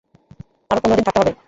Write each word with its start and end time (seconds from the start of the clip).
আরও 0.69 0.79
পনেরো 0.81 0.97
দিন 0.97 1.05
থাকতে 1.07 1.19
হবে। 1.21 1.31